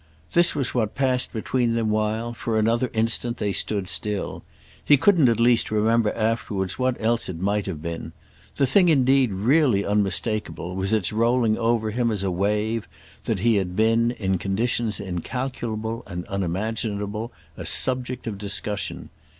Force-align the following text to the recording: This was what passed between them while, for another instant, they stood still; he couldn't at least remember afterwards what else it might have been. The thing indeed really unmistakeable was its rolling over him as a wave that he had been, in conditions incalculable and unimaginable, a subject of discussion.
This 0.31 0.55
was 0.55 0.73
what 0.73 0.95
passed 0.95 1.31
between 1.31 1.75
them 1.75 1.91
while, 1.91 2.33
for 2.33 2.57
another 2.57 2.89
instant, 2.91 3.37
they 3.37 3.51
stood 3.51 3.87
still; 3.87 4.41
he 4.83 4.97
couldn't 4.97 5.29
at 5.29 5.39
least 5.39 5.69
remember 5.69 6.11
afterwards 6.13 6.79
what 6.79 6.97
else 6.99 7.29
it 7.29 7.37
might 7.39 7.67
have 7.67 7.83
been. 7.83 8.11
The 8.55 8.65
thing 8.65 8.89
indeed 8.89 9.31
really 9.31 9.85
unmistakeable 9.85 10.73
was 10.75 10.91
its 10.91 11.13
rolling 11.13 11.55
over 11.55 11.91
him 11.91 12.09
as 12.09 12.23
a 12.23 12.31
wave 12.31 12.87
that 13.25 13.41
he 13.41 13.57
had 13.57 13.75
been, 13.75 14.09
in 14.09 14.39
conditions 14.39 14.99
incalculable 14.99 16.01
and 16.07 16.25
unimaginable, 16.27 17.31
a 17.55 17.63
subject 17.63 18.25
of 18.25 18.39
discussion. 18.39 19.09